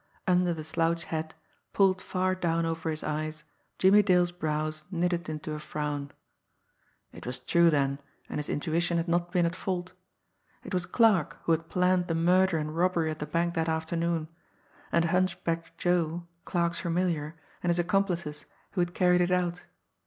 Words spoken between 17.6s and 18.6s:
and his accomplices